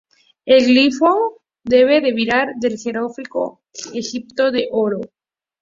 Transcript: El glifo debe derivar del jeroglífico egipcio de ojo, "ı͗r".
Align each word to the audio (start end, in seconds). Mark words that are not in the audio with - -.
El 0.47 0.65
glifo 0.65 1.43
debe 1.63 2.01
derivar 2.01 2.55
del 2.59 2.79
jeroglífico 2.79 3.61
egipcio 3.93 4.49
de 4.49 4.67
ojo, 4.71 4.93
"ı͗r". 5.01 5.09